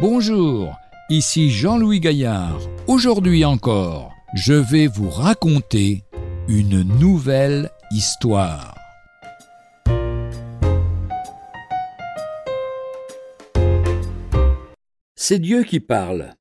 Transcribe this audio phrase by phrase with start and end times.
[0.00, 0.78] Bonjour,
[1.10, 2.58] ici Jean-Louis Gaillard.
[2.86, 6.04] Aujourd'hui encore, je vais vous raconter
[6.48, 8.74] une nouvelle histoire.
[15.16, 16.32] C'est Dieu qui parle.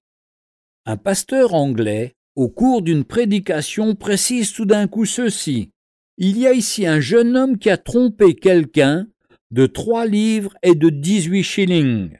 [0.86, 5.72] Un pasteur anglais, au cours d'une prédication, précise tout d'un coup ceci.
[6.18, 9.08] Il y a ici un jeune homme qui a trompé quelqu'un
[9.52, 12.19] de trois livres et de dix-huit shillings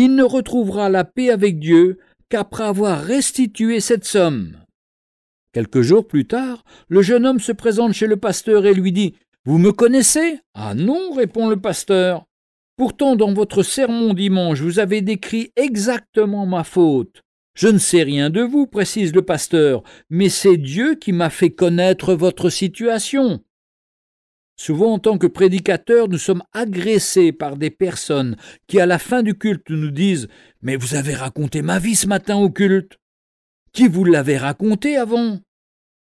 [0.00, 1.98] il ne retrouvera la paix avec Dieu
[2.28, 4.56] qu'après avoir restitué cette somme.
[5.52, 9.14] Quelques jours plus tard, le jeune homme se présente chez le pasteur et lui dit
[9.44, 10.38] Vous me connaissez?
[10.54, 12.26] Ah non, répond le pasteur.
[12.76, 17.22] Pourtant, dans votre sermon dimanche, vous avez décrit exactement ma faute.
[17.56, 21.50] Je ne sais rien de vous, précise le pasteur, mais c'est Dieu qui m'a fait
[21.50, 23.42] connaître votre situation.
[24.60, 29.22] Souvent, en tant que prédicateurs, nous sommes agressés par des personnes qui, à la fin
[29.22, 30.26] du culte, nous disent
[30.62, 32.98] Mais vous avez raconté ma vie ce matin au culte.
[33.72, 35.38] Qui vous l'avait raconté avant?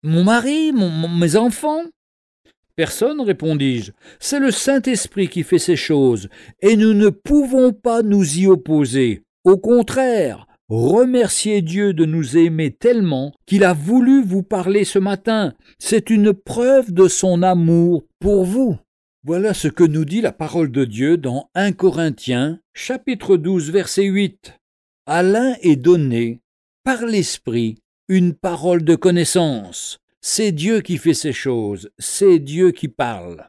[0.03, 1.83] Mon mari Mes enfants?
[2.77, 3.93] Personne, répondis-je.
[4.21, 6.29] C'est le Saint-Esprit qui fait ces choses,
[6.61, 9.23] et nous ne pouvons pas nous y opposer.
[9.45, 15.55] Au contraire, Remerciez Dieu de nous aimer tellement qu'il a voulu vous parler ce matin.
[15.79, 18.77] C'est une preuve de son amour pour vous.
[19.23, 24.05] Voilà ce que nous dit la parole de Dieu dans 1 Corinthiens, chapitre 12, verset
[24.05, 24.55] 8.
[25.07, 25.23] À
[25.63, 26.41] est donné,
[26.83, 27.79] par l'Esprit,
[28.09, 29.99] une parole de connaissance.
[30.21, 33.49] C'est Dieu qui fait ces choses, c'est Dieu qui parle.